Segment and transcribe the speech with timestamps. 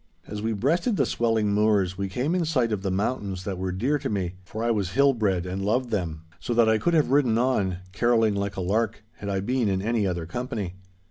[0.25, 3.71] As we breasted the swelling moors, we came in sight of the mountains that were
[3.71, 7.11] dear to me, for I was hill bred and loved them—so that I could have
[7.11, 10.73] ridden on, carolling like a lark, had I been in any other company.